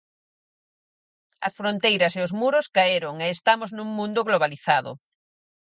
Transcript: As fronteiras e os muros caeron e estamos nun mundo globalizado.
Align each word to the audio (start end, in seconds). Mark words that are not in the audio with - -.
As 1.47 1.53
fronteiras 1.59 2.13
e 2.19 2.19
os 2.25 2.35
muros 2.41 2.67
caeron 2.75 3.15
e 3.19 3.27
estamos 3.37 3.69
nun 3.77 3.89
mundo 3.97 4.19
globalizado. 4.29 4.91